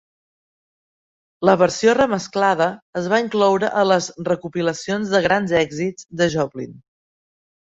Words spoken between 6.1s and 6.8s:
de Joplin.